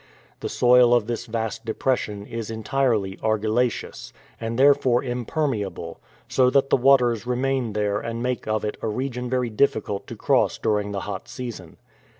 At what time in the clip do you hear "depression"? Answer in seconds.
1.63-2.25